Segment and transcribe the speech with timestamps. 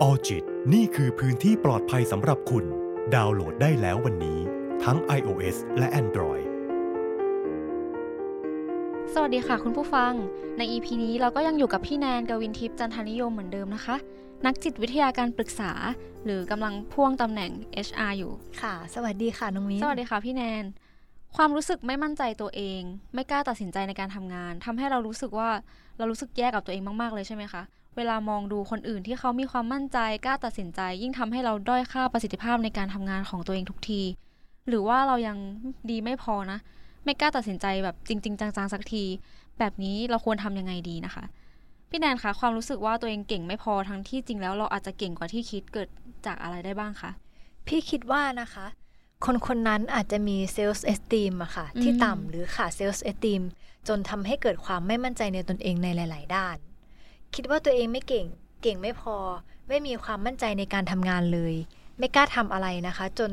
[0.00, 2.64] ออจิตนี่คือพื้นที่ปลอดภัยสำหรับคุณ
[3.14, 4.38] ดาวน์โหลดได้แล้ววันนี้
[4.84, 6.46] ทั้ง iOS และ Android
[9.14, 10.12] สวัสดีค่ะคุณผู้ฟัง
[10.58, 13.96] ใน EP นี้เราก็ยังอยู่กับพี่แนนกวินทิพย์จันทานิยมเหมือนเดิมนะคะ
[14.46, 15.72] นักจิตวิทยาการปรึกษา
[16.24, 17.50] หรือกำลังพ่วงตำแหน่ง
[17.86, 18.32] HR อยู่
[18.62, 20.64] ค่ะ สวัสดีค่ะน้องมิ้นสวัสดีค่ะพี่แนน
[21.36, 22.82] ความรู้สึกไม่มั่นใจตัวเอง
[23.14, 25.48] ไม่กล้าตัดสินใจในการทำงานทำให้เรารู้สึกว่า
[25.98, 27.62] เรารู้สึกแย่กับตัวเองมากๆเลยใช่ไหมคะ
[27.96, 34.02] เวลามองดูคนอื่นที่เขามีความมั่นใจกล้าตัดสินใจ ยิ่งทำให้เราด้อยค่าประสิทธิภาพในการทำงานของตัวเองทุกที
[34.68, 35.36] หรือว่าเรายัง
[35.90, 36.58] ดีไม่พอนะ
[37.04, 39.04] ไม่กล้าตัดสินใจแบบจริง ๆ จังๆสักที
[39.58, 41.24] แบบนี้เราควรทำยังไงดีนะคะ
[41.88, 45.88] พี่แนนคะความรู้สึกว่าตัวเองเก่งไม่พอทั้งที่จริงแล้วเราอาจจะเก่งกว่าที่คิดเกิด
[46.26, 47.10] จากอะไรได้บ้างคะ
[47.66, 48.66] พี่คิดว่านะคะ
[49.24, 53.42] คนคนนั้นอาจจะมี self-esteem อะค่ะอืมที่ต่ำหรือขาด self-esteem
[53.88, 56.56] จนทำให้เกิดความไม่มั่นใจในตนเองในหลาย ๆ ด้าน
[57.34, 58.26] คิดว่าตัวเองไม่เก่ง
[58.62, 59.16] เก่งไม่พอ
[59.68, 61.54] ไม่มีความมั่นใจในการทำงานเลย
[61.98, 63.30] ไม่กล้าทำอะไรนะคะ จน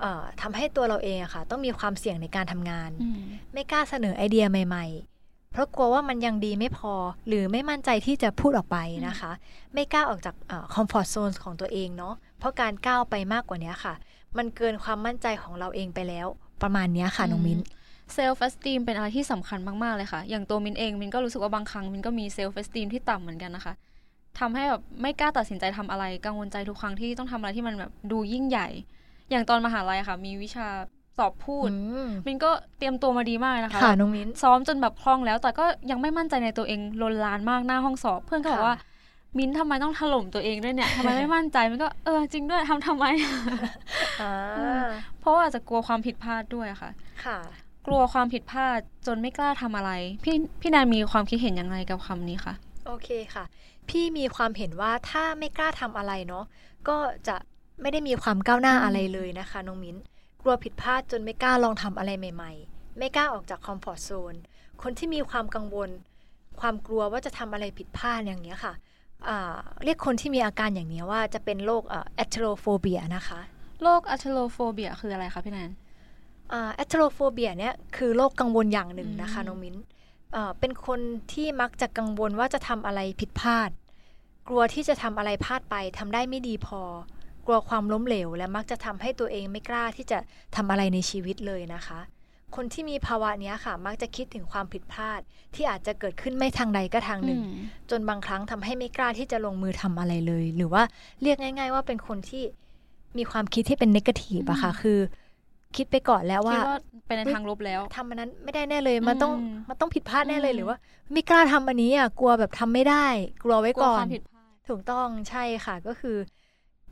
[0.00, 3.18] เอ่อทำให้ตัวเราเองอะค่ะ ต้องมีความเสี่ยงในการทำงานอืม
[3.52, 4.86] ไม่กล้าเสนอไอเดียใหม่
[5.20, 6.94] ๆ เพราะกลัวว่ามันยังดีไม่พอ
[7.28, 9.32] หรือไม่มั่นใจที่จะพูดออกไปนะคะ
[9.74, 10.34] ไม่กล้าออกจาก
[10.74, 13.94] คอมฟอร์ทโซนของตัวเองเนาะเพราะการก้าวไปมากกว่านี้ค่ะ
[14.36, 16.26] มันเกินความมั่นใจของเราเองไปแล้ว
[16.62, 17.58] ประมาณเนี้ยค่ะน้องมิ้น
[18.14, 23.74] self-esteem เป็นอะไรที่สำคัญมาก ๆ เลยค่ะ อย่างตัวมิ้นเองมิ้นก็รู้สึกว่าบางครั้งมิ้นก็มี self-esteem ที่ต่ำเหมือนกันนะคะ
[24.38, 28.68] ทำให้แบบไม่กล้าตัดสินใจทำอะไร กังวลใจทุกครั้งที่ต้องทำอะไรที่มันแบบดูยิ่งใหญ่
[29.30, 30.66] อย่างตอนมหาลัยอะค่ะ มีวิชา
[31.18, 38.76] สอบพูดอืมมิ้นก็เตรียมตัวมาดีมากเลยนะคะค่ะน้องมิ้นซ้อมจนแบบคล่องแล้ว แต่ก็ยังไม่มั่นใจในตัวเองลนลานมากหน้าห้องสอบ เพื่อนก็บอกค่ะว่า
[39.38, 43.04] มิ้นทำไมต้องถล่มตัวเองด้วยเนี่ยทำไมไม่มั่นใจมันก็เออจริงด้วยทำทำไม
[44.22, 44.32] อ่า
[45.20, 46.90] เพราะว่าอาจจะกลัวความผิดพลาดด้วยอะค่ะ
[47.24, 47.38] ค่ะ
[47.86, 49.90] กลัวความผิดพลาดจนไม่กล้าทำอะไร
[50.24, 52.54] พี่พี่แนนมีความคิดเห็นยังไงกับคำนี้คะ
[52.86, 53.44] โอเคค่ะ
[53.88, 56.44] พี่มีความเห็นว่าถ้าไม่กล้าทำอะไรเนาะ
[56.88, 56.96] ก็
[57.28, 57.36] จะ
[57.80, 59.96] ไม่ได้มีความก้าวหน้าอืมอะไรเลยนะคะน้องมิ้น
[60.42, 64.34] กลัวผิดพลาดจนไม่กล้าลองทำอะไรใหม่ๆ ไม่กล้าออกจากคอมฟอร์ทโซน
[64.82, 65.90] คนที่มีความกังวล
[66.60, 68.74] ความกลัวว่าจะทำอะไรผิดพลาดอย่างเนี้ยค่ะ
[69.28, 71.82] อ่าเรียกคนที่มีอาการอย่างเนี้ยว่าจะเป็นโรค
[72.16, 73.40] atelophobia นะคะ
[73.82, 75.70] โรค atelophobia คืออะไรคะพี่แนน
[76.74, 79.76] atelophobia เนี่ยคือโรคกังวลอย่างหนึ่งนะคะอืมน้องมิ้น
[80.36, 81.00] อ่าเป็นคน
[81.32, 83.70] ที่มักจะกังวลว่าจะทำอะไรผิดพลาด
[84.48, 86.82] กลัวที่จะทำอะไรพลาดไปทำได้ไม่ดีพอ
[87.46, 90.18] กลัวความล้มเหลว และมักจะทำให้ตัวเองไม่กล้าที่จะ
[90.56, 92.00] ทำอะไรในชีวิตเลยนะคะ
[92.56, 95.20] คนที่มีภาวะเนี้ยค่ะ มักจะคิดถึงความผิดพลาด
[95.54, 97.54] ที่อาจจะเกิดขึ้นไม่ทางใดก็ทางหนึ่งอืม
[97.90, 100.82] จนบางครั้งทำให้ไม่กล้าที่จะลงมือทำอะไรเลย หรือว่า
[101.22, 102.42] เรียกง่าย ๆ ว่าเป็นคนที่
[103.18, 104.98] มีความคิดที่เป็นนกาทีฟอะค่ะอืมคือ
[105.76, 110.76] คิดไปก่อนแล้วคิดว่าว่าเป็นในทางลบแล้วทำอันนั้นไม่ได้แน่เลย มันต้องอืมมันต้องผิดพลาดแน่เลยอืมหรือว่า
[111.12, 113.06] ไม่กล้าทำอันนี้อะกลัวแบบทำไม่ได้
[113.44, 116.16] กลัวไว้กลัวก่อคนวามผิดพลาดถูกต้องใช่ค่ะก็คือ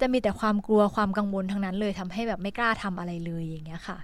[0.01, 3.99] จะมีแต่ความกลัวความกังวลทั้งนั้นเลยทำให้แบบไม่กล้าทำอะไรเลยอย่างเงี้ยค่ะ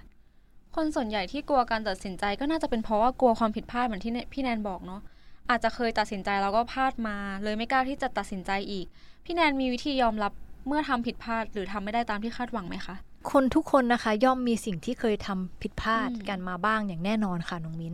[0.75, 5.01] คนส่วนใหญ่ที่กลัวการตัดสินใจก็น่าจะเป็นเพราะว่ากลัวความผิดพลาดเหมือนที่พี่แนนบอกเนาะ
[5.49, 8.85] อาจจะเคยตัดสินใจแล้วก็พลาดมา เลยไม่กล้าที่จะตัดสินใจอีก
[9.25, 10.31] พี่แนนมีวิธียอมรับ
[10.67, 12.95] เมื่อทำผิดพลาดหรือทำไม่ได้ตามที่คาดหวังไหมคะ
[13.29, 17.93] คนทุกคนนะคะ ย่อมมีสิ่งที่เคยทำผิดพลาดอืมกันมาบ้างอย่างแน่นอนค่ะน้องมิ้น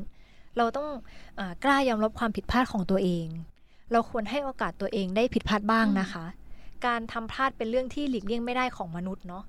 [0.57, 0.87] เราต้อง
[1.39, 3.27] อากล้ายอมรับความผิดพลาดของตัวเอง
[3.91, 6.25] เราควรให้โอกาสตัวเองได้ผิดพลาดบ้างนะคะ
[6.85, 9.43] การทำพลาดเป็นเรื่องที่หลีกเลี่ยงไม่ได้ของมนุษย์เนาะ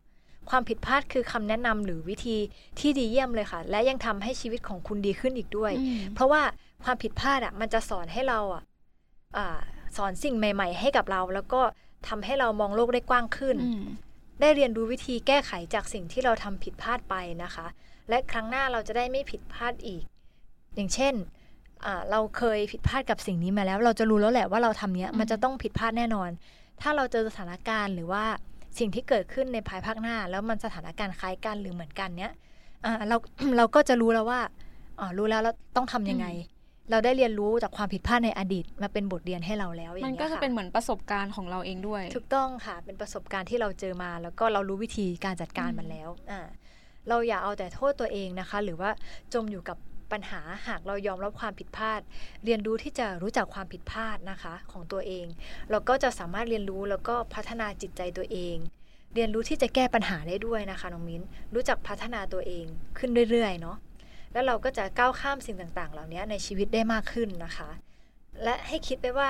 [0.51, 2.37] ความผิดพลาดคือคำแนะนำหรือวิธี
[2.79, 6.43] ที่ดีเยี่ยมเลยค่ะ และยังทำให้ชีวิตของคุณดีขึ้นอีกด้วยอืมเพราะว่า
[6.85, 8.63] ความผิดพลาดอะมันจะสอนให้เราอะ
[9.37, 9.59] อ่า
[9.97, 11.61] สอนสิ่งใหม่ ๆ ให้กับเรา แล้วก็
[12.09, 13.85] ทำให้เรามองโลกได้กว้างขึ้นอืม
[14.41, 17.67] ได้เรียนรู้วิธีแก้ไขจากสิ่งที่เราทำผิดพลาดไปนะคะ
[18.09, 20.03] และครั้งหน้าเราจะได้ไม่ผิดพลาดอีก
[20.77, 21.15] อย่างเช่น
[21.85, 26.31] อ่าเราเคยผิดพลาดกับสิ่งนี้มาแล้ว เราจะรู้แล้วแหละว่าเราทำเนี้ยอืมมันจะต้องผิดพลาดแน่นอน
[26.81, 28.25] ถ้าเราเจอสถานการณ์หรือว่า
[28.79, 32.33] สิ่งที่เกิดขึ้นในภายภาคหน้า แล้วมันสถานการณ์คล้ายกันหรือเหมือนกันเนี้ย
[32.85, 33.17] อ่าเรา
[33.57, 34.41] เราก็จะรู้แล้วว่า
[35.01, 36.27] อ๋อรู้แล้วเราต้องทำยังไง
[36.91, 46.41] เราได้เรียนรู้จากความผิดพลาดในอดีตมาเป็นบทเรียนให้เราแล้วอย่ามันงเงี้ยก็จะค่เป็นเหมือนประสบการณ์ของเราเองด้วย ถูกต้องค่ะ เป็นประสบการณ์ที่เราเจอมา แล้วก็เรารู้วิธีการจัดการอืมมันแล้วอ่า
[47.09, 48.91] เราอย่าเอาแต่โทษตัวเองนะคะ หรือว่า
[49.35, 49.77] จมอยู่กับ
[50.13, 52.01] ปัญหาหากเรายอมรับความผิดพลาด
[52.45, 55.27] เรียนรู้ที่จะรู้จักความผิดพลาดนะคะของตัวเอง
[55.71, 58.57] เราก็จะสามารถเรียนรู้แล้วก็พัฒนาจิตใจตัวเอง
[59.15, 61.23] เรียนรู้ที่จะแก้ปัญหาได้ด้วยนะคะน้องมิ้น
[61.55, 62.65] รู้จักพัฒนาตัวเอง
[62.99, 63.77] ขึ้นเรื่อยๆเนาะ
[64.33, 67.69] แล้วเราก็จะก้าวข้ามสิ่งต่างๆ เหล่านี้ในชีวิตได้มากขึ้นนะคะ
[68.45, 69.29] และให้คิดไปว่า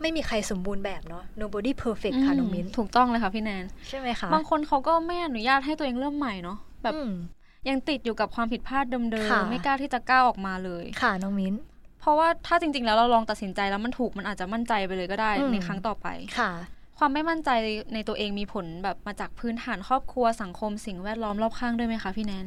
[0.00, 7.12] ไม่มีใครสมบูรณ์แบบเนาะ nobody perfect ค่ะน้องมิ้นถูกต้องเลยค่ะพี่แนน ใช่ไหมคะ บางคนเขาก็ไม่อนุญาตให้ตัวเองเริ่มใหม่เนาะแบบอืม
[7.68, 11.54] ยังติดอยู่กับความผิดพลาดเดิมค่ะๆไม่กล้าที่จะก้าวออกมาเลยค่ะน้องมิ้น
[12.00, 16.06] เพราะว่าถ้าจริง ๆ แล้วเราลองตัดสินใจแล้วมันถูกมันอาจจะมั่นใจไปเลยก็ได้อืมในครั้งต่อไป
[16.38, 16.50] ค่ะ
[16.98, 17.50] ความไม่มั่นใจ
[17.94, 22.46] ในตัวเองมีผลแบบมาจากพื้นฐานครอบครัวสังคมสิ่งแวดล้อมรอบข้างด้วยไหมคะพี่แนน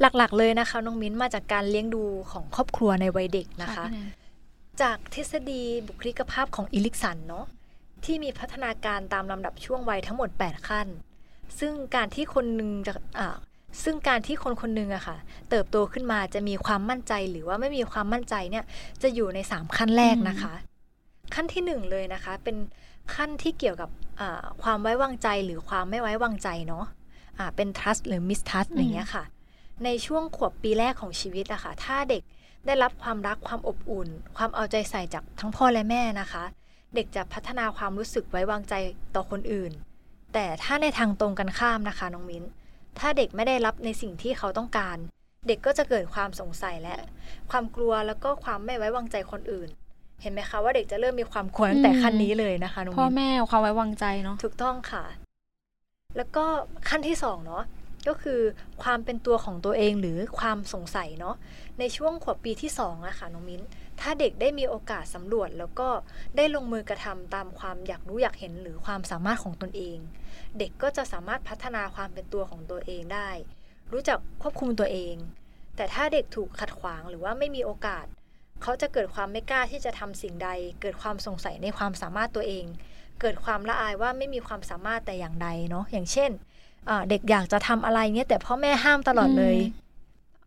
[0.00, 4.08] หลักๆ เลยนะคะน้องมิ้นมาจากการเลี้ยงดูของครอบครัวในวัยเด็กนะคะพี่แนน
[4.82, 7.46] จากทฤษฎีบุคลิกภาพของอิลิกสันเนาะ
[8.04, 10.86] ที่มีพัฒนาการตามลำดับช่วงวัยทั้งหมด 8 ขั้น
[11.58, 13.36] ซึ่งการที่คนหนึ่งจะอ่า
[13.84, 15.16] ซึ่งการที่คนคนหนึ่งอะค่ะ
[15.50, 18.64] เติบโตขึ้นมาจะมีความมั่นใจหรือว่าไม่มีความมั่นใจเนี่ย
[19.02, 20.54] จะอยู่ใน 3 ขั้นแรกนะคะ
[21.34, 22.56] ขั้นที่หนึ่งเลยนะคะ เป็น
[23.14, 23.90] ขั้นที่เกี่ยวกับ
[24.20, 26.84] อ่าความไว้วางใจหรือความไม่ไว้วางใจเนาะ
[27.38, 29.24] อ่าเป็น trust หรือ mistrust อืมอย่างเงี้ยค่ะ
[29.84, 32.22] ในช่วงขวบปีแรกของชีวิตอะค่ะถ้าเด็ก
[32.66, 36.44] ได้รับความรักความอบอุ่น ความเอาใจใส่จากทั้งพ่อและแม่นะคะ
[36.94, 38.74] เด็กจะพัฒนาความรู้สึกไว้วางใจ
[39.14, 39.72] ต่อคนอื่น
[40.34, 42.44] แต่ถ้าในทางตรงกันข้ามนะคะน้องมิ้น
[42.98, 44.96] ถ้าเด็กไม่ได้รับในสิ่งที่เขาต้องการ
[45.48, 46.96] เด็กก็จะเกิดความสงสัยและ
[47.50, 49.68] ความกลัวแล้วก็ความไม่ไว้วางใจคนอื่น
[50.22, 55.04] เห็นไหมคะว่าเด็กจะเริ่มมีความกลัวตั้งแต่ขั้นนี้เลยนะคะน้องพ่อมิ้นแม่ความไว้วางใจเนาะถูกต้องค่ะ
[56.16, 56.44] แล้วก็
[56.88, 57.62] ขั้นที่สองเนาะ
[58.08, 58.40] ก็คือ
[58.82, 61.36] ความเป็นตัวของตัวเองหรือความสงสัยเนาะ
[61.78, 63.62] ในช่วงขวบปีที่สองอะค่ะน้องมิ้น
[64.00, 65.88] ถ้าเด็กได้มีโอกาสสำรวจ แล้วก็
[66.36, 69.98] ได้ลงมือกระทำตามความอยากรู้อยากเห็นหรือความสามารถของตนเอง
[70.58, 73.30] เด็กก็จะสามารถพัฒนาความเป็นตัวของตัวเองได้
[73.92, 75.14] รู้จักควบคุมตัวเอง
[75.76, 78.06] แต่ถ้าเด็กถูกขัดขวางหรือว่าไม่มีโอกาส
[78.62, 80.48] เขาจะเกิดความไม่กล้าที่จะทำสิ่งใด
[80.80, 82.64] เกิดความสงสัยในความสามารถตัวเอง
[83.20, 86.30] เกิดความละอายว่าไม่มีความสามารถแต่อย่างใดเนาะอย่างเช่น
[87.10, 89.86] เด็กอยากจะทำอะไรเงี้ยแต่พ่อแม่ห้ามตลอดเลยอืม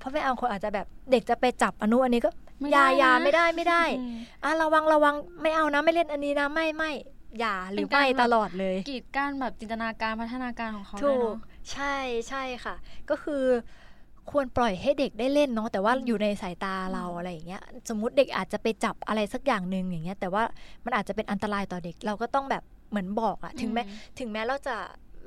[0.01, 2.29] พ่อแม่เอาคนอาจจะแบบเด็กจะไปจับอนุอันนี้ก็
[2.59, 6.91] ไม่อยาได้อยานะไม่ได้ไม่ได้อืมอะระวังระวังไม่เอานะไม่เล่นอันนี้นะไม่ไม่
[7.39, 11.37] อย่าหรือเป็นการไม่แบบตลอดเลย กีดกั้นแบบจินตนาการพัฒนาการของเขาด้ถูวยกเนาะ
[11.71, 11.95] ใช่
[12.29, 12.75] ใช่ค่ะ
[13.09, 13.43] ก็คือ
[14.31, 20.43] ควรปล่อยให้เด็กได้เล่นเนาะแต่ว่าอยู่ในสายตาเราอะไรอย่างเงี้ย สมมุติเด็กอาจจะไปจับอะไรสักอย่างหนึ่งอย่างเงี้ย แต่ว่า
[20.85, 24.75] มันอาจจะเป็นอันตรายต่อเด็กเราก็ต้องแบบเหมือนบอกอะถึงแม้อืมถึงแม้เราจะ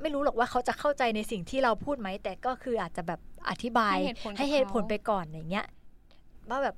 [0.05, 3.19] ไม่รู้หรอกว่าเขาจะเข้าใจในสิ่งที่เราพูดไหม แต่ก็คืออาจจะแบบ
[3.49, 5.65] อธิบายให้เหตุผลกับให้เหตุผลเขาไปก่อนอย่างเงี้ย
[6.49, 6.75] ว่าแบบ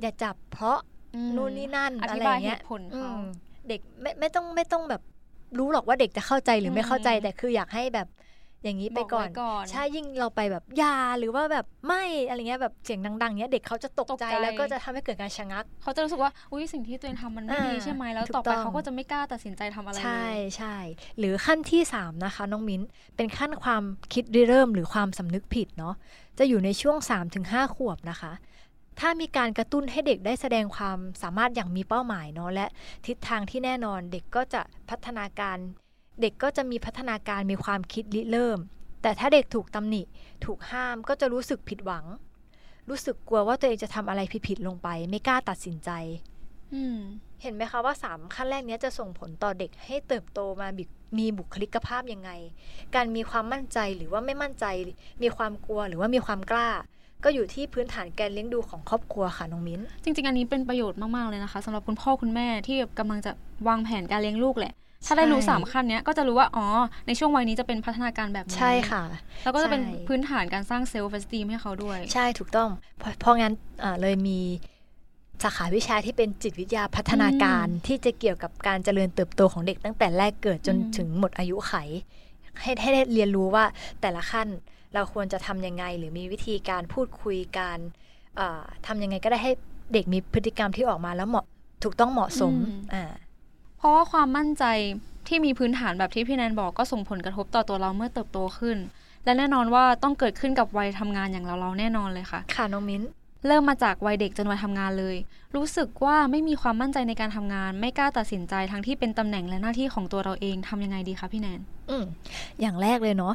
[0.00, 0.78] อย่าจับเพราะ
[1.14, 3.20] อืมนู่นนี่นั่นออะธิไรบาอยย่างเหเงี้ยตุผลอืเขาม
[3.68, 5.02] เด็กไม่ไม่ต้องไม่ต้องแบบ
[5.58, 8.08] รู้หรอกว่าเด็กจะเข้าใจหรือไม่เข้าใจอืมแต่คืออยากให้แบบ
[8.66, 20.76] อย่างนี้ไปก่อนบว้ก่อนใช่ยิ่งเราไปแบบอยาหรือว่าแบบไม่อะไรเงี้ยแบบเสียงดังๆเนี้ยเด็กเขาจะตกตกใจใจแล้วก็จะทำให้เกิดการชะงัก เขาจะรู้สึกว่าอุ้ยสิ่งที่ตัวเองทำมันไม่ดีอ่าใช่ไหมแล้วถูกต่อไปต้องเขาก็จะไม่กล้าตัดสินใจทำอะไรเลใช่ยใช่
[21.18, 22.82] หรือขั้นที่ 3 นะคะ น้องมิ้น
[23.16, 23.82] เป็นขั้นความ
[24.12, 25.94] คิดริเริ่มหรือความสำนึกผิดเนาะ
[26.38, 26.96] จะอยู่ในช่วง
[27.36, 28.32] 3-5 ขวบนะคะ
[29.00, 32.66] ถ้ามีการกระตุ้นให้เด็กได้แสดงความสามารถอย่างมีเป้าหมายเนาะและ
[33.06, 35.58] ทิศทางที่แน่นอนเด็กก็จะพัฒนาการ
[36.20, 38.58] เด็กก็จะมีพัฒนาการมีความคิดริเริ่ม
[39.02, 40.02] แต่ถ้าเด็กถูกตำหนิ
[40.44, 42.04] ถูกห้ามก็จะรู้สึกผิดหวัง
[42.88, 45.90] รู้สึกกลัวว่าตัวเองจะทำอะไรผิดๆลงไป ไม่กล้าตัดสินใจ
[46.74, 46.98] อืม
[47.42, 50.84] เห็นไหมคะว่า3ขั้นแรกเนี้ยจะส่งผลต่อเด็กให้เติบโตมาบิ
[51.18, 52.30] มีบุคลิกภาพยังไง
[52.94, 54.66] การมีความมั่นใจหรือว่าไม่มั่นใจ
[55.22, 56.68] มีความกลัวหรือว่ามีความกล้า
[57.24, 63.32] ก็อยู่ที่พื้นฐานการเลี้ยงดูของครอบครัวค่ะน้องมิ้น จริง ๆ อันนี้เป็นประโยชน์มาก ๆ เลยนะคะสำหรับคุณพ่อคุณแม่ที่กำลังจะ
[63.68, 64.72] วางแผนการเลี้ยงลูกแหละ
[65.04, 66.66] ถ้าได้รู้ใช่สามขั้นเนี้ยก็จะรู้ว่าอ๋อ
[67.06, 69.02] ในช่วงวัยนี้จะเป็นพัฒนาการแบบนี้ใช่ค่ะ
[69.42, 73.52] แล้วก็จะเป็นใช่พื้นฐานการสร้างเซลล์เฟสตีมให้เขาด้วย ใช่ถูกต้อง เพราะเพราะงั้น
[73.82, 74.40] อ่าเลยมี
[75.42, 81.74] สาขาวิชาที่เป็นจิตวิทยาพัฒนาการอืมที่จะเกี่ยวกับการเจริญเติบโตของเด็กตั้งแต่แรกเกิดจนอืมถึงหมดอายุไข
[82.60, 83.64] ให้ให้ได้เรียนรู้ว่า
[84.00, 84.48] แต่ละขั้น
[84.94, 87.78] เราควรจะทำยังไง หรือมีวิธีการพูดคุยการ
[88.40, 89.52] อ่าทำยังไงก็ได้ให้
[89.92, 91.44] เด็กมีพฤติกรรมที่ออกมาแล้วเหมาะ
[91.84, 93.12] ถูกต้องเหมาะสมอืมอ่า
[93.78, 94.64] เพราะว่าความมั่นใจ
[95.28, 98.76] ที่มีพื้นฐานแบบที่พี่แนนบอกก็ส่งผลกระทบต่อตัวเราเมื่อเติบโตขึ้น
[99.24, 103.02] และแน่นอนว่าต้องเกิดขึ้นกับวัยทำงานอย่างเราเราๆแน่นอนเลยค่ะ ค่ะน้องมิ้น
[103.46, 105.16] เริ่มมาจากวัยเด็กจนวัยทำงานเลย
[105.56, 112.04] รู้สึกว่าไม่มีความมั่นใจในการทำงาน ไม่กล้าตัดสินใจทั้งที่เป็นตำแหน่งและหน้าที่ของตัวเราเองทำยังไงดีคะพี่แนน อืม
[112.60, 113.34] อย่างแรกเลยเนาะ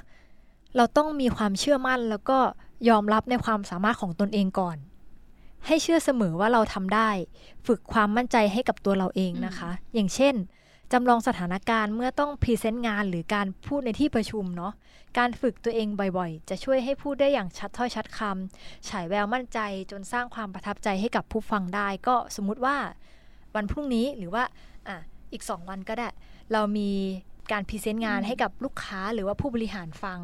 [0.78, 2.38] เราต้องมีความเชื่อมั่นแล้วก็
[2.90, 4.78] ยอมรับในความสามารถของตนเองก่อน
[5.68, 7.10] ให้เชื่อเสมอว่าเราทำได้
[7.68, 10.36] ฝึกความมั่นใจให้กับตัวเราเองนะคะ อย่างเช่น
[10.92, 14.74] จำลองสถานการณ์เมื่อต้อง present งานหรือการพูดในที่ประชุมเนาะ
[15.18, 15.88] การฝึกตัวเอง
[16.18, 19.60] บ่อยๆ จะช่วยให้พูดได้อย่างชัดถ้อยชัดคำฉายแววมั่นใจ
[19.92, 22.78] จนสร้างความประทับใจให้กับผู้ฟังได้ ก็สมมุติว่า
[23.56, 24.44] วันพรุ่งนี้หรือว่า
[24.88, 24.98] อะ
[25.34, 26.08] อีก 2 วันก็ได้
[26.54, 26.90] เรามี
[27.52, 30.20] การ present งานอืมให้กับลูกค้าหรือว่าผู้บริหารฟัง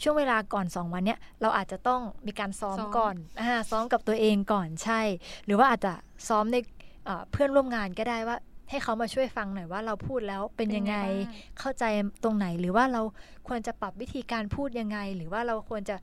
[0.00, 5.00] ช่วงเวลาก่อน 2 วันเนี้ยเราอาจจะต้องมีการซ้อมซ้อมก่อนอ่าซ้อมกับตัวเองก่อนใช่
[5.46, 5.92] หรือว่าอาจจะ
[6.28, 6.56] ซ้อมใน
[7.04, 8.36] เอ่อเพื่อนร่วมงานก็ได้ว่า
[8.70, 11.84] ให้เขามาช่วยฟังหน่อยว่าเราพูดแล้วเป็นยังไงเป็นยังไงบ้างเข้าใจ
[12.24, 13.02] ตรงไหนหรือว่าเรา
[13.48, 15.96] ควรจะปรับวิธีการพูดยังไง หรือว่าเราควรจะ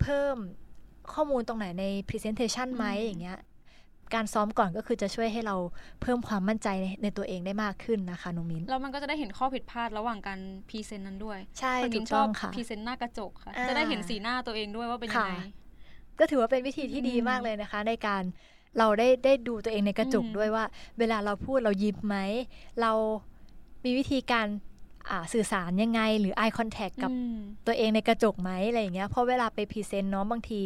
[0.00, 0.36] เพิ่ม
[1.12, 3.38] ข้อมูลตรงไหนใน Presentation ไหมอืมอย่างเงี้ย
[4.14, 5.56] การซ้อมก่อนก็คือจะช่วยให้เรา
[6.02, 15.44] เพิ่มความมั่นใจในในตัวเองได้มากขึ้นนะคะน้องมิ้นแล้วมันก็จะได้เห็นข้อผิดพลาดระหว่างการ present นั้นด้วยใช่ถูกต้องค่ะมิ้นชอบ present หน้ากระจกค่ะอ่าจะได้เห็นสีหน้าตัวเองด้วยว่าเป็นยังไงค่ะ
[16.18, 18.22] ก็ถือว่าเป็นวิธีที่ดีอืมมากเลยนะคะ ในการ
[18.78, 20.64] เราได้ได้ดูตัวเองในกระจกอืมด้วยว่า
[20.98, 22.16] เวลาเราพูดเรายิ้มไหม
[22.80, 22.92] เรา
[23.84, 24.46] มีวิธีการ
[25.10, 27.36] อ่าสื่อสารยังไง หรือ eye contact กับอืม
[27.66, 30.60] ตัวเองในกระจกไหมอะไรอย่างเงี้ยเพราะเวลาไปพรีเซนต์เนาะบางที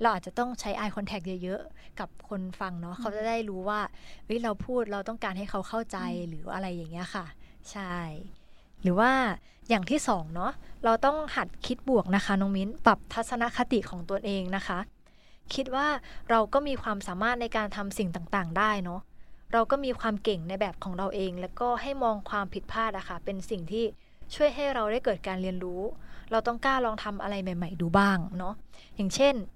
[0.00, 3.80] เราอาจจะต้องใช้ eye contact เยอะๆ กับคนฟังเนาะเขาจะได้รู้ว่า
[4.24, 7.26] เฮ้ยเราพูดเราต้องการให้เขาเข้าใจอืมหรืออะไรอย่างเงี้ยค่ะ
[7.70, 7.94] ใช่
[8.82, 9.10] หรือว่า
[9.68, 10.52] อย่างที่สองเนาะ
[10.84, 14.78] เราต้องหัดคิดบวกนะคะน้องมิ้นปรับทัศนคติของตัวเองนะคะ
[15.54, 15.86] คิดว่า
[16.30, 19.00] เราก็มีความสามารถในการทำสิ่งต่างๆ ได้เนาะ
[19.52, 23.84] เราก็มีความเก่งในแบบของเราเอง แล้วก็ให้มองความผิดพลาดอะค่ะ เป็นสิ่งที่
[24.34, 25.82] ช่วยให้เราได้เกิดการเรียนรู้
[26.30, 28.54] เราต้องกล้าลองทำอะไรใหม่ ๆ ดูบ้างเนาะ
[28.96, 29.55] อย่างเช่นอ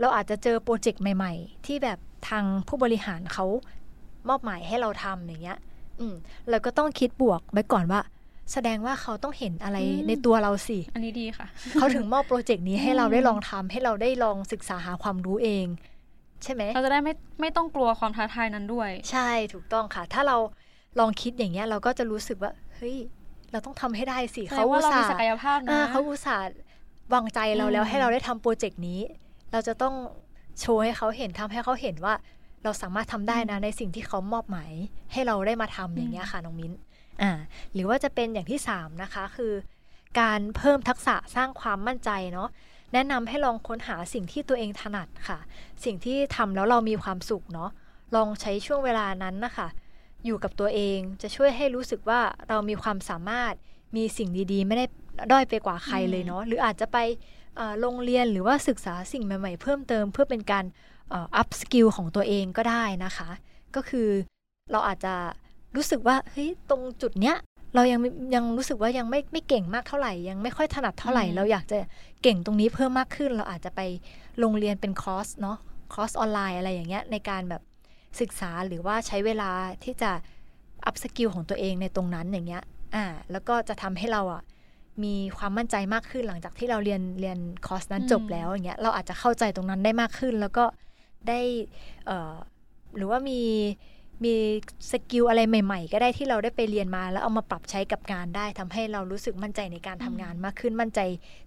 [0.00, 1.98] เราอาจจะเจอโปรเจกต์ใหม่ ๆ ที่แบบ
[2.28, 3.46] ทางผู้บริหารเขา
[4.28, 5.58] มอบหมายให้เราทำอย่างเงี้ย
[6.00, 6.14] อืม
[6.50, 8.00] เราก็ต้องคิดบวกไว้ก่อนว่า
[8.52, 15.66] แสดงว่าเขาต้องเห็นอะไรอืมในตัวเราสิ อันนี้ดีค่ะ เขาถึงมอบโปรเจกต์นี้ให้อืมเราได้ลองทำให้เราได้ลองศึกษาหาความรู้เอง
[16.44, 20.36] ใช่ไหมเราจะได้ไม่ไม่ต้องกลัวความท้าทายนั้นด้วย ใช่ถูกต้องค่ะ ถ้าเรา
[20.98, 22.96] ลองคิดอย่างเงี้ยเราก็จะรู้สึกว่าเฮ้ย
[23.52, 26.46] เราต้องทำให้ได้สิแสดเขางว่าอุตเราส่ามีห์ศักยภาพนะอ่าเขาอุตส่าห์
[27.14, 29.00] วางใจเราแล้วอืมให้เราได้ทำโปรเจกต์นี้
[29.52, 29.94] เราจะต้อง
[30.60, 32.14] โชว์ให้เขาเห็นทำให้เขาเห็นว่า
[32.64, 34.72] เราสามารถทำได้นะในสิ่งที่เขามอบหมาย
[35.12, 36.72] ให้เราได้มาทำอย่างเงี้ยค่ะน้องมิ้น
[37.22, 37.30] อ่า
[37.72, 39.52] หรือว่าจะเป็นอย่างที่สามนะคะคือ
[40.20, 42.48] การเพิ่มทักษะสร้างความมั่นใจเนาะ
[42.92, 45.38] แนะนำให้ลองค้นหาสิ่งที่ตัวเองถนัดค่ะ
[45.84, 47.70] สิ่งที่ทำแล้วเรามีความสุขเนาะ
[48.14, 49.68] ลองใช้ช่วงเวลานั้นนะคะ
[50.24, 53.52] อยู่กับตัวเองจะช่วยให้รู้สึกว่าเรามีความสามารถ
[53.96, 54.86] มีสิ่งดีๆ ไม่ได้
[55.32, 56.98] ด้อยไปกว่าใครเลยเนาะหรืออาจจะไป
[57.56, 60.64] เอ่อลงเรียนหรือว่าศึกษาสิ่งใหม่ๆ เพิ่มเติมเพื่อเป็นการ
[61.12, 63.30] upskill ของตัวเองก็ได้นะคะ
[63.74, 64.08] ก็คือ
[64.72, 65.14] เราอาจจะ
[65.76, 67.36] รู้สึกว่าเฮ้ยตรงจุดเนี้ย
[67.74, 68.00] เรายัง
[68.34, 71.78] ยังรู้สึกว่ายังไม่ไม่เก่งมากเท่าไหร่ ยังไม่ค่อยถนัดเท่าไหร่อืมเราอยากจะ
[72.22, 73.80] เก่งตรงนี้เพิ่มมากขึ้น เราอาจจะไป
[74.38, 75.58] ลงเรียนเป็นคอร์สเนาะ
[75.94, 77.62] คอร์สออนไลน์อะไรอย่างเงี้ยในการแบบ
[78.20, 79.50] ศึกษาหรือว่าใช้เวลา
[79.84, 80.10] ที่จะ
[80.86, 82.62] upskill ของตัวเองในตรงนั้นอย่างเงี้ย
[82.94, 84.42] อ่าแล้วก็จะทำให้เราอะ
[85.04, 90.64] มีความมั่นใจมากขึ้นหลังจากที่เราเรียนเรียนคอร์สนั้นอืมจบแล้วอย่างเงี้ยเราอาจจะเข้าใจตรงนั้นได้มากขึ้น แล้วก็
[91.28, 91.40] ได้
[92.06, 92.34] เอ่อ
[92.96, 93.40] หรือว่ามี
[94.24, 94.34] มี
[94.90, 101.00] skill อะไรใหม่ๆ ก็ได้ที่เราได้ไปเรียนมาแล้วเอามาปรับใช้กับงานได้ทำให้เรารู้สึกมั่นใจในการทำงานมากขึ้นมั่นใจ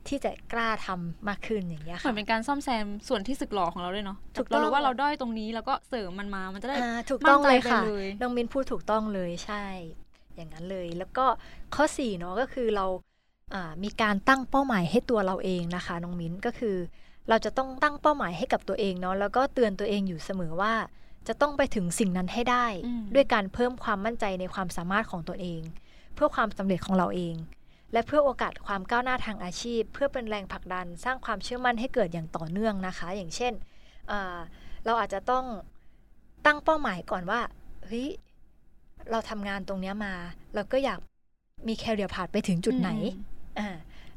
[0.08, 9.66] ที่จะกล้าทำมากขึ้นอย่างเงี้ยค่ะเหมือนเป็นการซ่อมแซมส่วนที่สึกหรอของเราด้วยเนาะถูกต้องเรารู้ว่าเราด้อยตรงนี้แล้วก็เสริมมันมามันจะได้อ่าถูกต้องเลยค่ะมั่นใจไปเลยน้องมินพูดถูกต้องเลยใช่
[10.36, 11.26] อย่างนั้นเลย แล้วก็
[11.76, 13.13] ข้อ4เนาะก็คือเราอ่า
[13.84, 16.78] มีการตั้งเป้าหมายให้ตัวเราเองนะคะน้องมิ้นก็คือ
[17.30, 20.74] เราจะต้องตั้งเป้าหมายให้กับตัวเองเนาะแล้วก็เตือนตัวเองอยู่เสมอว่า
[21.28, 25.62] จะต้องไปถึงสิ่งนั้นให้ได้อืมด้วยการเพิ่มความมั่นใจในความสามารถของตัวเอง
[26.16, 27.36] เพื่อความสำเร็จของเราเอง
[27.94, 33.54] และเพื่อโอกาสความก้าวหน้าทางอาชีพ เพื่อเป็นแรงผลักดันสร้างความเชื่อมั่นให้เกิดอย่างต่อเนื่องนะคะ อย่างเช่น
[34.12, 34.38] อ่า
[34.86, 35.46] เราอาจจะต้อง
[36.46, 37.42] ตั้งเป้าหมายก่อนว่า
[37.86, 38.08] เฮ้ย
[39.12, 40.14] เราทำงานตรงเนี้ยมา
[40.56, 41.00] เราก็อยาก
[41.68, 42.92] มีแคเรียพาดไปถึงจุดไหน
[43.60, 43.70] อ่า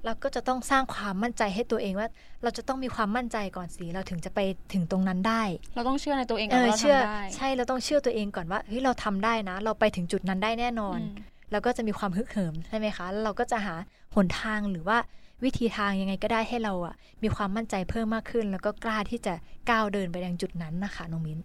[0.04, 2.08] เราก็จะต้องสร้างความมั่นใจให้ตัวเองว่า
[2.42, 4.40] เราจะต้องมีความมั่นใจก่อนสิเราถึงจะไป
[4.72, 5.42] ถึงตรงนั้นได้
[5.74, 13.74] เราต้องเชื่อในตัวเองเอก่อนอว่าเราเชื่อทำได้ใช่เราต้องเชื่อตัวเองก่อนว่าเฮ้ยเราทำได้นะ เราไปถึงจุดนั้นได้แน่นอนอืมเราก็จะมีความฮึกเหิมใช่ไหมคะแล้วเราก็จะหา
[14.14, 14.98] หนทางหรือว่า
[15.44, 19.34] วิธีทางยังไงก็ได้ให้เราอะมีความมั่นใจเพิ่มมากขึ้น แล้วก็กล้าที่จะ
[19.70, 21.38] ก้าวเดินไปยังจุดนั้นนะคะน้องมิ้น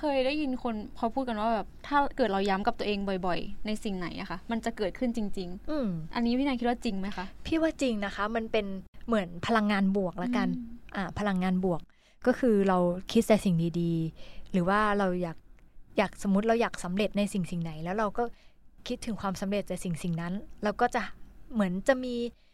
[0.00, 8.66] เคยได้ยินคนเขาพูดกันว่าแบบถ้าเกิดเราย้ำกับตัวเองบ่อยๆ ในสิ่งไหนอะคะมันจะเกิดขึ้นจริงอืมๆอันนี้พี่นายคิดว่าจริงไหมคะ พี่ว่าจริงนะคะ มันเป็น
[9.06, 11.80] เหมือนพลังงานบวกละกันอืมอ่าพลังงานบวก
[12.26, 12.78] ก็คือเรา
[13.12, 15.36] คิดแต่สิ่งดีๆ หรือว่าเราอยาก
[15.98, 18.24] อยากสมมติเราอยากสำเร็จในสิ่งสิ่งไหน แล้วเราก็
[18.88, 20.32] คิดถึงความสำเร็จจากสิ่งสิ่งนั้น
[20.64, 21.02] เราก็จะ
[21.52, 22.47] เหมือนจะมีเอ่อ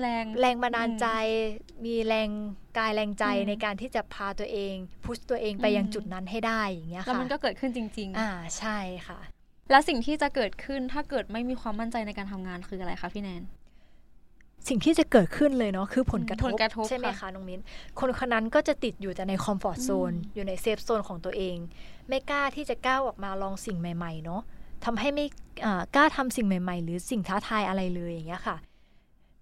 [0.00, 1.06] แรงแรงบันดาลใจ
[1.86, 2.28] มีแรง
[2.78, 13.42] กายแรงใจอืมในการที่จะพาตัวเอง push ตัวเองไปอืมยังจุดนั้นให้ได้อย่างเงี้ยแล้วค่ะมันก็เกิดขึ้นจริงอ่าใช่ค่ะๆแล้วสิ่งที่จะเกิดขึ้นถ้าเกิดไม่มีความมั่นใจในการทำงานคืออะไรคะพี่แนน
[14.68, 17.60] สิ่งที่จะเกิดขึ้นเลยเนาะคือผลกระทบผลกระทบใช่ไหมคะค่ะน้องมิ้น
[18.00, 21.56] คนคนนั้นก็จะติดอยู่แต่ใน comfort zone อืมอยู่ใน safe zone ของตัวเอง
[22.08, 24.42] ไม่กล้าที่จะก้าวออกมาลองสิ่งใหม่ ๆ เนาะ
[24.84, 25.26] ทำให้ไม่
[25.64, 28.56] อ่ากล้าทำสิ่งใหม่ ๆ หรือสิ่งท้าทายอะไรเลยอย่างเงี้ยค่ะ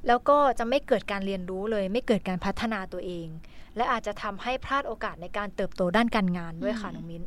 [0.07, 3.29] แล้วก็จะไม่เกิดการเรียนรู้เลย ไม่เกิดการพัฒนาตัวเอง
[3.77, 7.23] และอาจจะทำให้พลาดโอกาสในการเติบโตด้านการงานด้วยค่ะอืมน้องมิ้น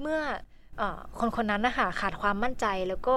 [0.00, 0.20] เมื่อ
[0.78, 3.14] เออคนคนนั้นนะคะขาดความมั่นใจแล้วก็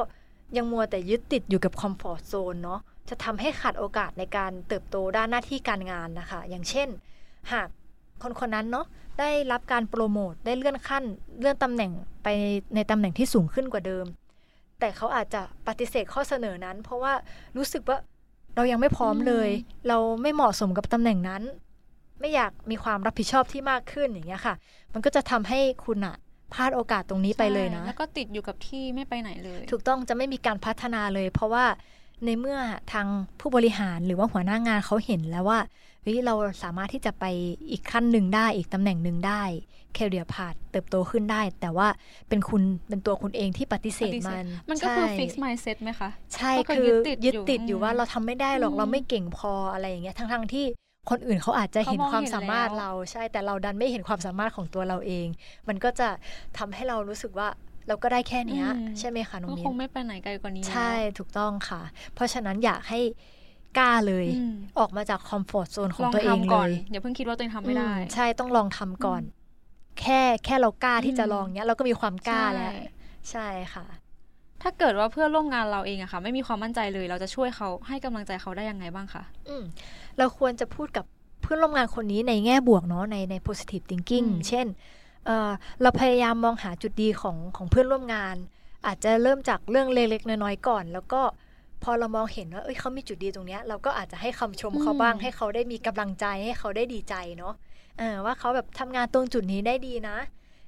[0.57, 2.79] ยังมัวแต่ยึดติดอยู่กับคอมฟอร์ทโซนเนาะ
[3.10, 6.89] จะทำให้ขาดโอกาสในการเติบโตด้านหน้าที่การงานนะคะ อย่างเช่น
[7.51, 7.67] หาก
[8.22, 8.86] คนคนนั้นเนาะ
[9.19, 11.03] ได้รับการโปรโมทได้เลื่อนขั้น
[11.39, 11.91] เลื่อนตำแหน่ง
[12.24, 12.27] ไป
[12.75, 14.05] ในตำแหน่งที่สูงขึ้นกว่าเดิม
[14.79, 17.13] แต่เขาอาจจะปฏิเสธข้อเสนอนั้น เพราะว่า
[17.57, 17.98] รู้สึกว่า
[18.55, 19.50] เรายังไม่พร้อมเลย
[19.88, 21.43] เราไม่เหมาะสมกับตำแหน่งนั้น
[22.19, 24.55] ไม่อยากมีความรับผิดชอบที่มากขึ้นอย่างเงี้ยค่ะ
[24.93, 26.15] มันก็จะทำให้คุณอะ
[26.53, 31.65] พลาดโอกาสตรงนี้ไปเลยนะ แล้วก็ติดอยู่กับที่ไม่ไปไหนเลย ถูกต้องจะไม่มีการพัฒนาเลย เพราะว่า
[32.25, 32.57] ในเมื่อ
[32.91, 33.07] ทาง
[33.39, 35.60] ผู้บริหารหรือว่าหัวหน้างานเขาเห็นแล้วว่า
[36.03, 37.25] เฮ้ยเราสามารถที่จะไป
[37.72, 39.43] อีกขั้นหนึ่งได้อีกตำแหน่งหนึ่งได้
[39.93, 41.88] แคเรียพาดเติบโตขึ้นได้ แต่ว่า
[42.29, 46.86] เป็นคุณเป็นตัวคุณเองที่ปฏิเสธปฏิเสธมัน มันก็คือใช่ fix mindset ไหมคะ ใช่ก็คืคือ
[47.24, 50.65] อยึยึดดติติดดออยู่ยู่ว่าอืมเราทำไม่ได้หรอกอืมเราไม่เก่งพออะไรอย่างเงี้ยทั้งทั้งๆที่
[51.10, 55.27] คนอื่นเขาอาจจะเห็นเขามองความเห็นสามารถแล้วเราใช่แต่เราดันไม่เห็นความสามารถของตัวเราเอง
[55.67, 56.10] มันก็จะ
[56.57, 57.48] ทำให้เรารู้สึกว่า
[57.88, 61.81] เราก็ได้แค่เนี้ยอืมใช่ไหมคะน้องก็มิ้คนงไม่ไปไหนไกลกว่านี้ ใช่ถูกต้องค่ะ
[62.13, 63.00] เพราะฉะนั้นอยากให้
[63.77, 69.21] กล้าเลยอืมออกมาจากคอมฟอร์ทโซนของลองตัวเองทำเลก่อนยอย่าเพิ่งคิดว่าตัวเองทำไม่ได้อืมใช่ต้องลองทำก่อน
[69.99, 72.81] แค่แค่เรากล้าที่จะลองเนี้ย เราก็มีความกล้าแล้วใช่
[73.31, 73.85] ใช่ค่ะ
[74.61, 79.63] ถ้าเกิดว่าเพื่อนร่วมงานเราเองอะค่ะ ไม่มีความมั่นใจเลย เราจะช่วยเขาให้กำลังใจเขาได้ยังไงบ้างคะอืม
[80.17, 81.05] เราควรจะพูดกับ
[81.41, 84.67] เพื่อนร่วมงานคนนี้ในแง่บวกเนาะในใน positive thinking อืมเช่น
[85.25, 85.51] เอ่อ
[85.81, 88.35] เราพยายามมองหาจุดดีของของเพื่อนร่วมงาน
[88.85, 91.21] อาจจะเริ่มจากเรื่องเล็กๆน้อยๆก่อน แล้วก็
[91.83, 97.53] พอเรามองเห็นว่าเอ้ยเขามีจุดดีตรงเนี้ยเราก็อาจจะให้คำชมเขาบ้างให้เขาได้มีกำลังใจให้เขาได้ดีใจเนาะ
[97.99, 100.17] เออว่าเขาแบบทำงานตรงจุดนี้ได้ดีนะ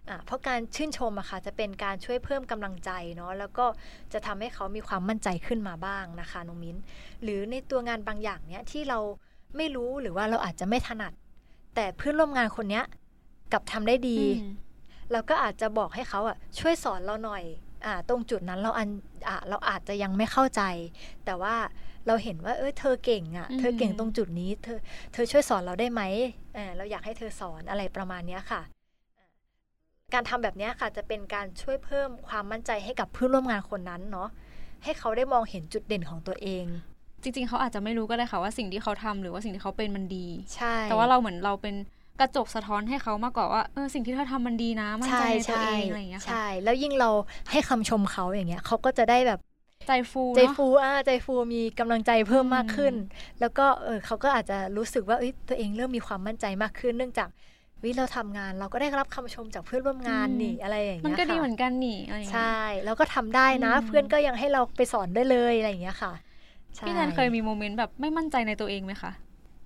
[0.10, 3.65] อะเพราะการชื่นชมอะค่ะจะเป็นการช่วยเพิ่มกำลังใจเนาะแล้วก็
[4.13, 6.77] จะทำให้เขามีความมั่นใจขึ้นมาบ้างนะคะน้องมิ้น
[7.24, 9.00] หรือในตัวงานบางอย่างเนี้ยที่เรา
[9.57, 11.13] ไม่รู้หรือว่าเราอาจจะไม่ถนัด
[11.75, 12.84] แต่เพื่อนร่วมงานคนเนี้ย
[13.51, 14.53] กลับทำได้ดีอืม
[15.12, 17.64] เราก็อาจจะบอกให้เขาอะช่วยสอนเราหน่อยอ่า
[18.10, 18.89] ตรงจุดนั้นเราอัน
[19.27, 20.62] อ่าเราอาจจะยังไม่เข้าใจ
[21.25, 21.55] แต่ว่า
[22.08, 24.79] เราเห็นว่า เออเธอเก่งอะอืมเธอเก่งตรงจุดนี้ เธอ
[25.13, 26.01] เธอช่วยสอนเราได้ไหม
[26.55, 28.62] เออเราอยากให้เธอสอนอะไรประมาณเนี้ยค่ะ
[29.17, 29.27] อ่า
[30.13, 34.29] การทำแบบเนี้ยค่ะ จะเป็นการช่วยเพิ่มความมั่นใจให้กับเพื่อนร่วมงานคนนั้นเนาะ
[34.84, 36.65] ให้เขาได้มองเห็นจุดเด่นของตัวเอง
[37.22, 41.75] จริง ๆ เขาอาจจะไม่รู้ก็ได้ค่ะว่าสิ่งที่เขาทำหรือว่าสิ่งที่เขาเป็นมันดี ใช่ แต่ว่าเราเหมือนเราเป็น
[42.20, 47.10] กระจกสะท้อนให้เขามากกว่าว่าเออสิ่งที่เธอทำมันดีนะมั่นใจในตัวเองอะไรอย่างเงี้ยค่ะใช่แล้วยิ่งเรา
[47.51, 49.40] ให้คำชมเขาอย่างเงี้ยเขาก็จะได้แบบ
[49.88, 57.30] ใจฟูใจเนาะฟูอ่าใจฟูมีกำลังใจเพิ่มมากขึ้นอืมแล้วก็เออเขาก็อาจจะรู้สึกว่าเอ้ยตัวเองเริ่มมีความมั่นใจมากขึ้น เนื่องจาก
[57.84, 66.12] วิเราทำงานเราก็ได้รับคำชมจากเพื่อนร่วมงานนี่อะไรอย่างมันเงี้ยก็ดีค่ะเหมือนกันนี่อะไรอย่างเงี้ยใช่แล้วก็ทำได้นะอืมเพื่อนก็ยังให้เราไปสอนได้เลยอะไรอย่างเงี้ยค่ะ
[66.75, 69.12] ใช่พี่แนนเคยมีโมเมนต์แบบไม่มั่นใจในตัวเองไหมคะ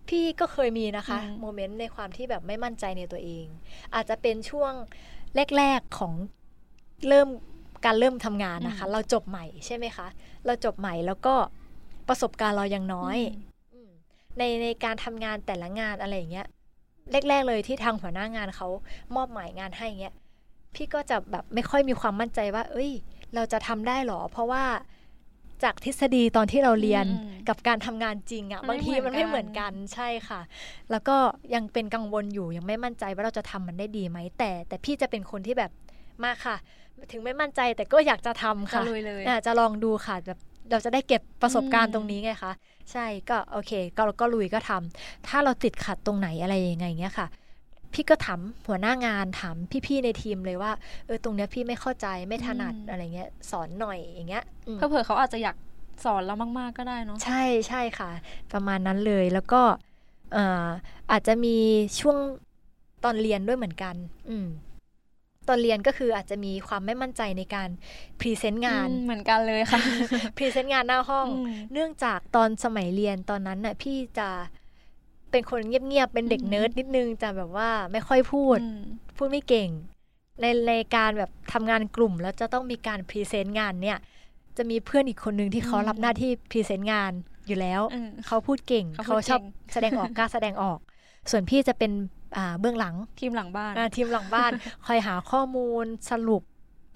[0.10, 3.46] พี่ก็เคยมีนะคะอืมโมเมนต์ในความที่แบบไม่มั่นใจในตัวเอง
[3.96, 4.74] อาจจะเป็นช่วง
[5.58, 6.14] แรก ๆของ
[7.08, 7.28] เริ่ม
[7.86, 10.08] การเริ่มทำงานนะคะ เราจบใหม่ใช่ไหมคะ
[10.46, 11.36] เราจบใหม่แล้วก็
[12.08, 13.18] ประสบการณ์เรายังน้อย
[13.74, 13.92] อืม
[14.38, 16.48] ในในการทำงานแต่ละงานอะไรอย่างเงี้ย
[17.30, 18.68] แรก ๆ เลยที่ทางหัวหน้างานเขา
[19.16, 20.16] มอบหมายงานให้เงี้ย
[20.76, 22.92] พี่ก็จะแบบไม่ค่อยมีความมั่นใจว่า เอ้ย
[23.36, 24.64] เราจะทำได้หรอ เพราะว่า
[25.64, 30.42] จากทฤษฎีตอนที่เราเรียนอืมกับการทำงานจริงอะมันบางทีไม่มันเหมืไม่อนกันเหมือนกันใช่ค่ะ
[30.92, 31.18] แล้วก็
[31.54, 35.72] ยังเป็นกังวลอยู่ยังไม่มั่นใจว่าเราจะทำมันได้ดีไหมแต่ แต่พี่จะเป็นคนที่แบบ
[36.24, 36.56] มาค่ะ
[37.12, 40.40] ถึงไม่มั่นใจแต่ก็อยากจะทำจะค่ะลุยเลยอะจะลองดูค่ะแบบ
[40.72, 42.54] เราจะได้เก็บประสบการอืณ์มตรงนี้ไงคะ
[42.92, 47.28] ใช่ก็โอเค ก็ก็ลุยก็ทำถ้าเราติดขัดตรงไหนอะไรยังไงเงี้ยค่ะ
[47.94, 49.56] พี่ก็ถามหัวหน้างานถาม
[49.88, 50.72] พี่ๆในทีมเลยว่า
[51.06, 55.56] เออตรงเนี้ยพี่ไม่เข้าใจไม่ถนัดอะไรเงี้ยสอนหน่อยอย่างเงี้ยอืมเผื่อๆเขาอาจจะอยาก
[56.06, 58.10] สอนเรามากๆก็ได้เนาะใช่ใช่ค่ะ
[58.54, 59.62] ประมาณนั้นเลยแล้วก็
[60.34, 60.68] เอ่อ
[61.12, 61.56] อาจจะมี
[62.00, 62.18] ช่วง
[63.04, 63.96] ตอนเรียนด้วยเหมือนกัน
[64.30, 64.48] อืม
[65.48, 67.70] ตอนเรียนก็คืออาจจะมีความไม่มั่นใจในการ
[68.20, 69.82] present งานอืมเหมือนกันเลยค่ะ
[70.38, 74.30] present งานหน้าห้องอืมเนื่องจากตอนสมัยเรียนตอนนั้นน่ะพี่จะ
[75.32, 78.82] เป็นคนเงียบๆ เป็นเด็กอืมเนิร์ดนิดนึงจะแบบว่าไม่ค่อยพูดอืม
[79.18, 79.70] พูดไม่เก่ง
[80.42, 83.98] ในในการแบบทำงานกลุ่ม แล้วจะต้องมีการ present งานเนี่ย
[84.58, 87.12] จะมีเพื่อนอีกคนหนึ่งที่เขารับหน้าที่ present งาน
[87.48, 90.80] อยู่แล้วอืมเขาพูดเก่ง เขาพูดเก่งเขาชอบแสดงออกกล้าแสดงออก
[91.32, 91.92] ส่วนพี่จะเป็น
[92.38, 94.52] อ่าเบื้องหลังทีมหลังบ้านอ่าทีมหลังบ้าน
[94.86, 96.44] คอยหาข้อมูลสรุป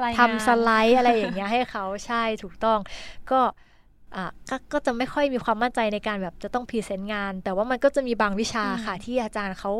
[0.03, 2.79] รายงานทำสไลด์อะไรอย่างเงี้ยให้เขาใช่ถูกต้อง
[3.31, 3.51] ก็อะ
[4.49, 9.71] ก็ก็จะไม่ค่อยมีความมั่นใจในการแบบจะต้อง present งาน แต่ว่ามันก็จะมีบางวิชาค่ะ ที่อาจารย์เขา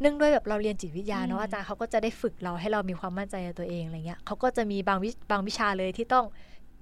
[0.00, 6.26] เนื่องด้วยแบบเราเรียนจิตวิทยาเนาะอาจารย์เขาก็จะได้ฝึกเราให้เรามีความมั่นใจในตัวเองอะไรเงี้ยเขาก็จะมีบางวิบางวิชาเลยที่ต้อง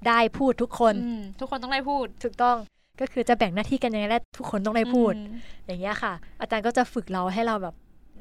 [0.08, 2.56] ได้พูดทุกคนอืมทุกคนต้องได้พูดถูกต้อง
[3.00, 7.74] ก็คือจะแบ่งหน้าที่กันยังไงและทุกคนต้องได้พูดอืมอย่างเงี้ยค่ะ อาจารย์ก็จะฝึกเราให้เราแบบ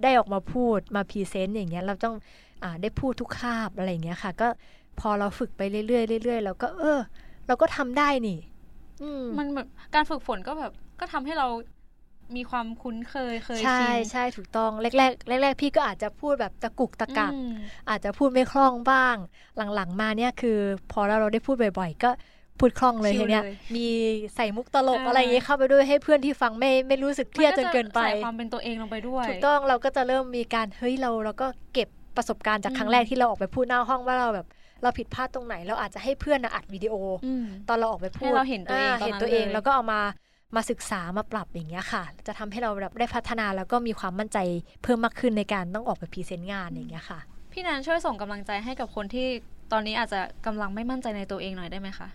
[0.04, 2.16] ได้ออกมาพูดมา present อย่างเงี้ยเราต้อง
[2.64, 4.48] อ่าได้พูดทุกคาบอะไรอย่างเงี้ยค่ะ ก็
[5.00, 7.00] พอเราฝึกไปเรื่อยๆเรื่อยๆเราก็เออ
[7.48, 8.55] เราก็ทำได้นี่อื
[9.24, 11.48] มมันแบบการฝึกฝนก็แบบก็ทำให้เรา
[12.36, 17.52] มีความคุ้นเคยเคยใช่ชินใช่ถูกต้องแรกๆแรกๆพี่ก็อาจจะพูดแบบตะกุกตะกักอืม
[17.90, 19.16] อาจจะพูดไม่คล่องบ้าง
[19.76, 20.58] หลังๆมาเนี่ยคือ
[20.92, 22.10] พอเราเราได้พูดบ่อย ๆ ก็
[22.60, 23.88] พูดคล่องเลยชิลทีเนี้ยเลยมี
[24.36, 34.48] ใส่มุกตลกเออออะไรอย่างเงี้ยเข้าไปด้วยให้เพื่อนที่ฟังไม่ไม่รู้สึกเครียดจนเกินไปมัจะใส่ความเป็นตัวเองลงไปด้วยถูกต้องเราก็จะเริ่มมีการเฮ้ยเราเราก็เก็บประสบการณ์จากครั้งแรกอืมที่เราออกไปพูดหน้าห้องว่าเราแบบ
[34.84, 36.94] เราผิดพลาดตรงไหนเราอาจจะให้เพื่อนน่ะอัดวิดีโอ
[37.26, 40.02] ออืมตอนเราออกไปพูดให้เราเห็นตัวเองตอนนั้นเห็นตัวเองเลยแล้วก็เอามา
[40.56, 44.38] มาศึกษามาปรับอย่างเงี้ยค่ะ จะทำให้เราแบบได้พัฒนาแล้วก็มีความมั่นใจ
[44.84, 47.20] เพิ่มมากขึ้นในการต้องออกไป present งานอย่างเงี้ยค่ะ
[47.52, 49.28] พี่แนนช่วยส่งกำลังใจให้กับคนที่
[49.72, 52.08] ตอนนี้อาจจะกำลังไม่มั่นใจในตัวเองหน่อยได้ไหมคะ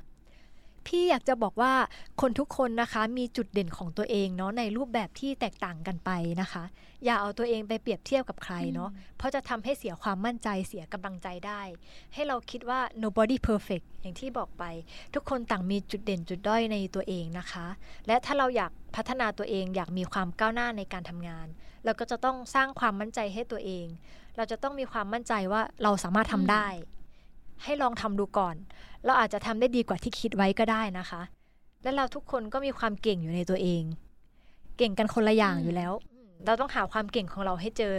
[0.86, 1.72] พี่อยากจะบอกว่า
[2.20, 6.64] คนทุกคนนะคะมีจุดเด่นของตัวเองเนาะในรูปแบบที่แตกต่างกันไปนะคะ
[7.04, 11.62] อย่าเอาตัวเองไปเปรียบเทียบกับใครเนาะอืมเพราะจะทำให้เสียความมั่นใจเสียกำลังใจได้
[12.14, 14.64] ให้เราคิดว่า nobody perfect อย่างที่บอกไป
[15.14, 17.66] ทุกคนต่างมีจุดเด่นจุดด้อยในตัวเองนะคะ
[18.06, 21.46] และถ้าเราอยากพัฒนาตัวเองอยากมีความก้าวหน้าในการทำงาน
[21.84, 23.86] เราก็จะต้องสร้างความมั่นใจให้ตัวเอง
[24.36, 26.66] เราจะต้องมีความมั่นใจว่าเราสามารถทำได้
[27.64, 28.56] ให้ลองทำดูก่อน
[29.04, 31.22] เราอาจจะทำได้ดีกว่าที่คิดไว้ก็ได้นะคะ
[31.82, 33.82] และเราทุกคนก็มีความเก่งอยู่ในตัวเอง
[34.78, 37.94] เก่งกันคนละอย่างอืมอยู่แล้วอืมเราต้องหาความเก่งของเราให้เจอ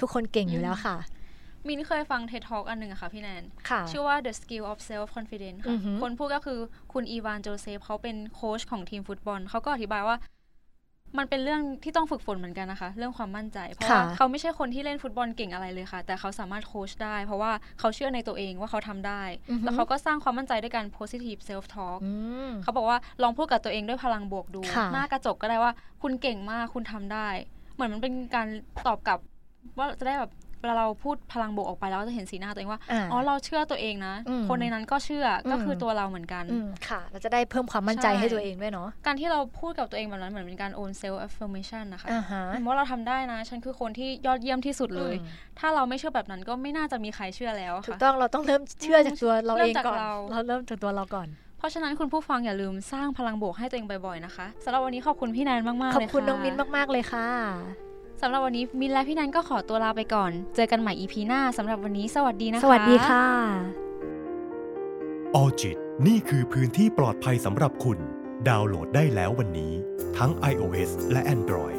[0.00, 0.96] ทุกคนเก่งอยู่แล้วค่ะ
[1.66, 6.58] มินเคยฟัง TED Talk อันหนึ่งอะค่ะพี่แนนค่ะชื่อว่า The Skill of Self Confidence อืค่ะอหือคนพูดก็คือ
[6.92, 10.16] คุณอีวานโจเซฟเขาเป็นโค้ชของทีมฟุตบอล เขาก็อธิบายว่า
[11.18, 22.12] มันเป็นเรื่องที่ต้องฝึกฝนเหมือนกันนะคะ เรื่องความมั่นใจ เพราะว่าค่ะเขาไม่ใช่คนที่เล่นฟุตบอลเก่งอะไรเลยค่ะ แต่เขาสามารถโค้ชได้ เพราะว่าเขาเชื่อในตัวเองว่าเขาทำได้อือหือแล้วเขาก็สร้างความมั่นใจด้วยการ positive self talk อื
[22.48, 27.28] มเขาบอกว่าลองพูดกับตัวเองด้วยพลังบวกดูค่ะหน้ากระจกก็ได้ว่าคุณเก่งมากคุณทำได้
[27.74, 28.46] เหมือนมันเป็นการ
[28.86, 29.18] ตอบกลับ
[29.78, 57.89] ว่าจะได้แบบ เวลาเราพูดพลังบวกออกไปแล้วจะเห็นสีหน้าตัวเองว่าอ่าอ๋อเราเชื่อตัวเองนะอืมคนในนั้นก็เชื่ออมก็คือตัวเราเหมือนกันอืมค่ะ เราจะได้เพิ่มความมั่นใจใช่ให้ตัวเองด้วยเนาะการที่เราพูดกับตัวเองแบบนั้นเหมือนเป็นการ own self affirmation นะคะอ่าฮะว่าเราทำได้นะ ฉันคือคนที่ยอดเยี่ยมที่สุดเลยอืมถ้าเราไม่เชื่อแบบนั้นก็ไม่น่าจะมีใครเชื่อแล้วอะถูกค่ะต้องเราต้องเริ่มเชื่อจากตัวเราเริ่เอมงจากก่อนเราเราเริ่มจากตัวเราก่อนเพราะฉะนั้นคุณผู้ฟังอย่าลืมสร้างพลังบวกให้ตัวเองบ่อยๆนะคะสำหรับวันนี้ขอบคุณพี่แนนมากๆขอบเลยค่ะคุณน้องมิ้นมากๆเลยค่ะ
[58.20, 63.24] สำหรับวันนี้มินและพี่แนนก็ขอตัวลาไปก่อน เจอกันใหม่ EP หน้าสำหรับวันนี้ สวัสดีนะคะ สวัสดีค่ะ
[65.34, 67.98] ออจิตนี่คือพื้นที่ปลอดภัยสำหรับคุณ
[68.48, 69.72] ดาวน์โหลดได้แล้ววันนี้
[70.18, 71.76] ทั้ง iOS และ Android